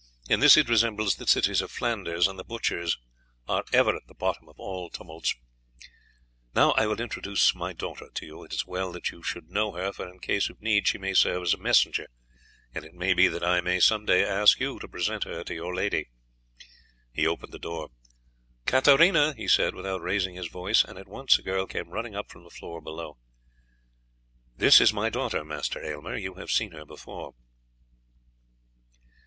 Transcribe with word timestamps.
"In 0.27 0.39
this 0.39 0.57
it 0.57 0.67
resembles 0.67 1.17
the 1.17 1.27
cities 1.27 1.61
of 1.61 1.69
Flanders, 1.69 2.27
and 2.27 2.39
the 2.39 2.43
butchers 2.43 2.97
are 3.47 3.63
ever 3.71 3.95
at 3.95 4.07
the 4.07 4.15
bottom 4.15 4.49
of 4.49 4.55
all 4.59 4.89
tumults. 4.89 5.35
Now 6.55 6.71
I 6.71 6.87
will 6.87 6.99
introduce 6.99 7.53
my 7.53 7.71
daughter 7.71 8.09
to 8.15 8.25
you; 8.25 8.43
it 8.43 8.51
is 8.51 8.65
well 8.65 8.91
that 8.93 9.11
you 9.11 9.21
should 9.21 9.51
know 9.51 9.73
her, 9.73 9.91
for 9.93 10.09
in 10.09 10.17
case 10.17 10.49
of 10.49 10.59
need 10.59 10.87
she 10.87 10.97
may 10.97 11.13
serve 11.13 11.43
as 11.43 11.53
a 11.53 11.59
messenger, 11.59 12.07
and 12.73 12.83
it 12.83 12.95
may 12.95 13.13
be 13.13 13.27
that 13.27 13.43
I 13.43 13.61
may 13.61 13.79
some 13.79 14.03
day 14.05 14.25
ask 14.25 14.59
you 14.59 14.79
to 14.79 14.87
present 14.87 15.23
her 15.25 15.43
to 15.43 15.53
your 15.53 15.75
lady." 15.75 16.09
He 17.13 17.27
opened 17.27 17.51
the 17.53 17.59
door. 17.59 17.91
"Katarina!" 18.65 19.35
he 19.35 19.47
said 19.47 19.75
without 19.75 20.01
raising 20.01 20.33
his 20.33 20.47
voice, 20.47 20.83
and 20.83 20.97
at 20.97 21.07
once 21.07 21.37
a 21.37 21.43
girl 21.43 21.67
came 21.67 21.89
running 21.91 22.15
up 22.15 22.31
from 22.31 22.43
the 22.43 22.49
floor 22.49 22.81
below. 22.81 23.19
"This 24.57 24.81
is 24.81 24.91
my 24.91 25.11
daughter, 25.11 25.45
Master 25.45 25.79
Aylmer; 25.79 26.17
you 26.17 26.33
have 26.39 26.49
seen 26.49 26.71
her 26.71 26.85
before." 26.85 27.35